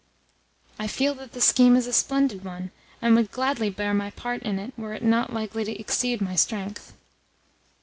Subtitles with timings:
[0.79, 2.71] "I feel that the scheme is a splendid one,
[3.03, 6.33] and would gladly bear my part in it were it not likely to exceed my
[6.33, 6.95] strength."